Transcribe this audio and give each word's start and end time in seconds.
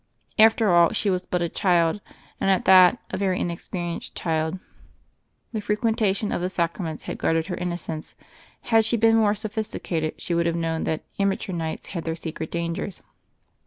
After 0.39 0.73
all, 0.73 0.93
she 0.93 1.11
was 1.11 1.27
but 1.27 1.43
a 1.43 1.47
child 1.47 2.01
and, 2.39 2.49
at 2.49 2.65
that, 2.65 2.97
a 3.11 3.19
very 3.19 3.39
inexperienced 3.39 4.15
child. 4.15 4.57
The 5.53 5.59
f 5.59 5.67
requentation 5.69 6.31
of 6.33 6.41
the 6.41 6.49
Sacraments 6.49 7.03
had 7.03 7.19
guarded 7.19 7.45
her 7.45 7.55
innocence; 7.57 8.15
had 8.61 8.83
she 8.83 8.97
been 8.97 9.15
more 9.17 9.35
sophisticated 9.35 10.15
she 10.19 10.33
would 10.33 10.47
have 10.47 10.55
known 10.55 10.85
that 10.85 11.03
"ama 11.19 11.35
teur 11.35 11.53
nights" 11.53 11.89
had 11.89 12.05
their 12.05 12.15
secret 12.15 12.49
dangers. 12.49 13.03